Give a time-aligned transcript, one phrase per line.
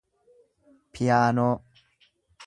[0.93, 1.55] piyaanoo